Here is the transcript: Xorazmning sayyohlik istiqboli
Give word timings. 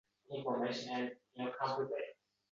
Xorazmning 0.37 1.03
sayyohlik 1.03 1.61
istiqboli 1.67 2.09